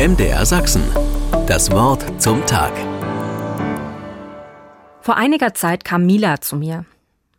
MDR 0.00 0.46
Sachsen. 0.46 0.82
Das 1.46 1.70
Wort 1.72 2.22
zum 2.22 2.46
Tag. 2.46 2.72
Vor 5.02 5.18
einiger 5.18 5.52
Zeit 5.52 5.84
kam 5.84 6.06
Mila 6.06 6.40
zu 6.40 6.56
mir. 6.56 6.86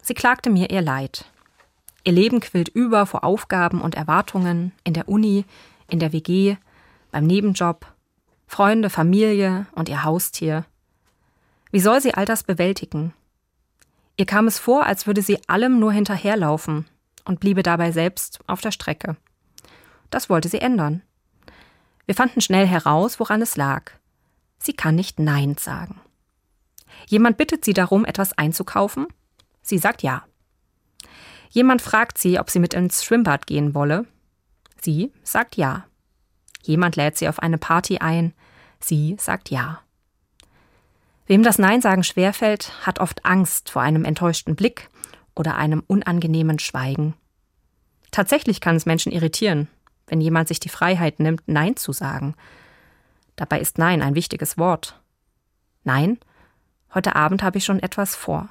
Sie 0.04 0.14
klagte 0.14 0.52
mir 0.52 0.70
ihr 0.70 0.84
Leid. 0.84 1.26
Ihr 2.04 2.14
Leben 2.14 2.40
quillt 2.40 2.70
über 2.70 3.08
vor 3.08 3.24
Aufgaben 3.24 3.82
und 3.82 3.96
Erwartungen 3.96 4.74
in 4.84 4.94
der 4.94 5.10
Uni, 5.10 5.44
in 5.90 5.98
der 5.98 6.14
WG, 6.14 6.58
beim 7.10 7.26
Nebenjob, 7.26 7.88
Freunde, 8.46 8.92
Familie 8.92 9.66
und 9.72 9.90
ihr 9.90 10.04
Haustier. 10.04 10.66
Wie 11.72 11.80
soll 11.80 12.00
sie 12.00 12.14
all 12.14 12.26
das 12.26 12.44
bewältigen? 12.44 13.16
Ihr 14.18 14.28
kam 14.28 14.46
es 14.46 14.60
vor, 14.60 14.86
als 14.86 15.08
würde 15.08 15.24
sie 15.24 15.40
allem 15.48 15.80
nur 15.80 15.94
hinterherlaufen 15.94 16.86
und 17.26 17.40
bliebe 17.40 17.64
dabei 17.64 17.92
selbst 17.92 18.40
auf 18.46 18.62
der 18.62 18.72
Strecke. 18.72 19.18
Das 20.12 20.30
wollte 20.30 20.48
sie 20.48 20.62
ändern. 20.62 21.02
Wir 22.12 22.16
fanden 22.16 22.42
schnell 22.42 22.68
heraus, 22.68 23.22
woran 23.22 23.42
es 23.42 23.56
lag. 23.56 23.94
Sie 24.58 24.74
kann 24.74 24.96
nicht 24.96 25.18
Nein 25.18 25.56
sagen. 25.58 26.02
Jemand 27.08 27.38
bittet 27.38 27.64
sie 27.64 27.72
darum, 27.72 28.04
etwas 28.04 28.38
einzukaufen. 28.38 29.08
Sie 29.62 29.78
sagt 29.78 30.04
ja. 30.04 30.26
Jemand 31.52 31.82
fragt 31.82 32.18
sie, 32.18 32.38
ob 32.38 32.50
sie 32.50 32.60
mit 32.60 32.74
ins 32.74 33.06
Schwimmbad 33.06 33.48
gehen 33.48 33.74
wolle. 33.74 34.08
Sie 34.82 35.14
sagt 35.24 35.56
ja. 35.56 35.86
Jemand 36.64 36.98
lädt 36.98 37.16
sie 37.16 37.30
auf 37.30 37.40
eine 37.40 37.58
Party 37.58 38.00
ein. 38.00 38.34
Sie 38.82 39.16
sagt 39.18 39.50
ja. 39.50 39.80
Wem 41.28 41.44
das 41.44 41.60
Nein 41.60 41.80
sagen 41.80 42.04
schwerfällt, 42.04 42.74
hat 42.86 43.00
oft 43.00 43.24
Angst 43.24 43.70
vor 43.70 43.84
einem 43.84 44.04
enttäuschten 44.04 44.58
Blick 44.58 44.90
oder 45.34 45.56
einem 45.56 45.82
unangenehmen 45.88 46.60
Schweigen. 46.60 47.14
Tatsächlich 48.12 48.60
kann 48.60 48.76
es 48.76 48.86
Menschen 48.86 49.14
irritieren, 49.14 49.70
wenn 50.12 50.22
jemand 50.22 50.50
sich 50.50 50.60
die 50.60 50.70
Freiheit 50.70 51.22
nimmt, 51.22 51.42
Nein 51.48 51.78
zu 51.78 51.94
sagen. 51.94 52.36
Dabei 53.38 53.62
ist 53.62 53.78
Nein 53.78 54.02
ein 54.02 54.14
wichtiges 54.14 54.58
Wort. 54.58 55.00
Nein, 55.86 56.20
heute 56.94 57.16
Abend 57.16 57.42
habe 57.42 57.58
ich 57.58 57.64
schon 57.64 57.80
etwas 57.80 58.14
vor. 58.14 58.50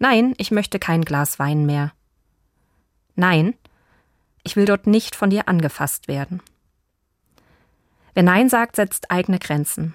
Nein, 0.00 0.34
ich 0.38 0.50
möchte 0.50 0.80
kein 0.80 1.04
Glas 1.04 1.38
Wein 1.38 1.64
mehr. 1.64 1.92
Nein, 3.14 3.54
ich 4.42 4.56
will 4.56 4.64
dort 4.64 4.88
nicht 4.88 5.14
von 5.14 5.30
dir 5.30 5.46
angefasst 5.46 6.08
werden. 6.08 6.42
Wer 8.14 8.24
Nein 8.24 8.48
sagt, 8.48 8.74
setzt 8.74 9.12
eigene 9.12 9.38
Grenzen. 9.38 9.94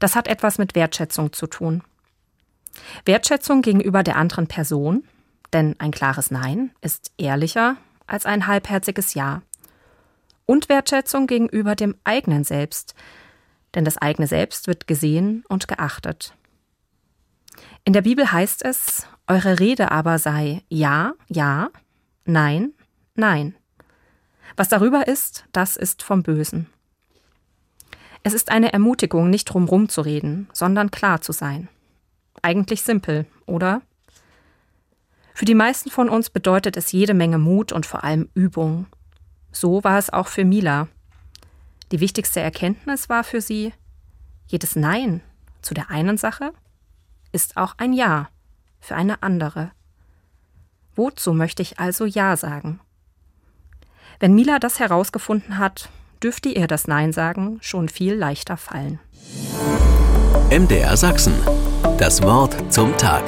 Das 0.00 0.16
hat 0.16 0.26
etwas 0.26 0.58
mit 0.58 0.74
Wertschätzung 0.74 1.32
zu 1.32 1.46
tun. 1.46 1.84
Wertschätzung 3.04 3.62
gegenüber 3.62 4.02
der 4.02 4.16
anderen 4.16 4.48
Person, 4.48 5.04
denn 5.52 5.76
ein 5.78 5.92
klares 5.92 6.32
Nein 6.32 6.72
ist 6.80 7.12
ehrlicher 7.18 7.76
als 8.08 8.26
ein 8.26 8.48
halbherziges 8.48 9.14
Ja. 9.14 9.42
Und 10.50 10.68
Wertschätzung 10.68 11.28
gegenüber 11.28 11.76
dem 11.76 11.94
eigenen 12.02 12.42
Selbst, 12.42 12.96
denn 13.76 13.84
das 13.84 13.98
eigene 13.98 14.26
Selbst 14.26 14.66
wird 14.66 14.88
gesehen 14.88 15.44
und 15.48 15.68
geachtet. 15.68 16.34
In 17.84 17.92
der 17.92 18.02
Bibel 18.02 18.32
heißt 18.32 18.64
es, 18.64 19.06
eure 19.28 19.60
Rede 19.60 19.92
aber 19.92 20.18
sei 20.18 20.64
Ja, 20.68 21.12
Ja, 21.28 21.70
Nein, 22.24 22.72
Nein. 23.14 23.54
Was 24.56 24.68
darüber 24.68 25.06
ist, 25.06 25.44
das 25.52 25.76
ist 25.76 26.02
vom 26.02 26.24
Bösen. 26.24 26.66
Es 28.24 28.34
ist 28.34 28.50
eine 28.50 28.72
Ermutigung, 28.72 29.30
nicht 29.30 29.44
drumrum 29.44 29.88
zu 29.88 30.00
reden, 30.00 30.48
sondern 30.52 30.90
klar 30.90 31.20
zu 31.20 31.30
sein. 31.30 31.68
Eigentlich 32.42 32.82
simpel, 32.82 33.24
oder? 33.46 33.82
Für 35.32 35.44
die 35.44 35.54
meisten 35.54 35.90
von 35.90 36.08
uns 36.08 36.28
bedeutet 36.28 36.76
es 36.76 36.90
jede 36.90 37.14
Menge 37.14 37.38
Mut 37.38 37.70
und 37.70 37.86
vor 37.86 38.02
allem 38.02 38.30
Übung. 38.34 38.86
So 39.52 39.82
war 39.84 39.98
es 39.98 40.10
auch 40.10 40.28
für 40.28 40.44
Mila. 40.44 40.88
Die 41.92 42.00
wichtigste 42.00 42.40
Erkenntnis 42.40 43.08
war 43.08 43.24
für 43.24 43.40
sie, 43.40 43.72
jedes 44.46 44.76
Nein 44.76 45.22
zu 45.62 45.74
der 45.74 45.90
einen 45.90 46.16
Sache 46.16 46.52
ist 47.32 47.56
auch 47.56 47.74
ein 47.78 47.92
Ja 47.92 48.28
für 48.80 48.96
eine 48.96 49.22
andere. 49.22 49.70
Wozu 50.96 51.32
möchte 51.32 51.62
ich 51.62 51.78
also 51.78 52.04
Ja 52.04 52.36
sagen? 52.36 52.80
Wenn 54.18 54.34
Mila 54.34 54.58
das 54.58 54.80
herausgefunden 54.80 55.58
hat, 55.58 55.88
dürfte 56.22 56.48
ihr 56.48 56.66
das 56.66 56.86
Nein 56.86 57.12
sagen 57.12 57.58
schon 57.62 57.88
viel 57.88 58.14
leichter 58.14 58.56
fallen. 58.56 58.98
MDR 60.50 60.96
Sachsen. 60.96 61.34
Das 61.98 62.22
Wort 62.22 62.72
zum 62.72 62.96
Tag. 62.96 63.24